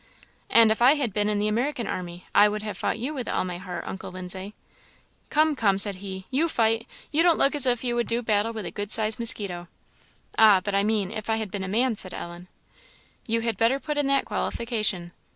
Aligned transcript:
"And 0.49 0.71
if 0.71 0.81
I 0.81 0.95
had 0.95 1.13
been 1.13 1.29
in 1.29 1.37
the 1.37 1.47
American 1.47 1.85
army, 1.85 2.25
I 2.33 2.49
would 2.49 2.63
have 2.63 2.75
fought 2.75 2.97
you 2.97 3.13
with 3.13 3.29
all 3.29 3.45
my 3.45 3.59
heart, 3.59 3.83
Uncle 3.85 4.11
Lindsay." 4.11 4.55
"Come, 5.29 5.55
come," 5.55 5.77
said 5.77 5.97
he 5.97 6.15
laughing; 6.15 6.27
"you 6.31 6.49
fight! 6.49 6.87
you 7.11 7.21
don't 7.21 7.37
look 7.37 7.53
as 7.53 7.67
if 7.67 7.83
you 7.83 7.93
would 7.95 8.07
do 8.07 8.23
battle 8.23 8.51
with 8.51 8.65
a 8.65 8.71
good 8.71 8.89
sized 8.89 9.19
mosquito." 9.19 9.67
"Ah, 10.39 10.59
but 10.63 10.73
I 10.73 10.81
mean, 10.83 11.11
if 11.11 11.29
I 11.29 11.35
had 11.35 11.51
been 11.51 11.63
a 11.63 11.67
man," 11.67 11.95
said 11.97 12.15
Ellen. 12.15 12.47
"You 13.27 13.41
had 13.41 13.57
better 13.57 13.79
put 13.79 13.99
in 13.99 14.07
that 14.07 14.25
qualification. 14.25 15.11